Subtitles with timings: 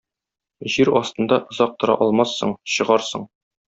[0.75, 3.29] Җир астында озак тора алмассың, чыгарсың.